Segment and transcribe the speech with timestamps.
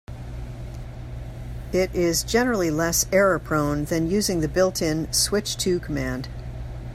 [1.71, 6.27] It is generally less error-prone than using the built-in "switch to" command.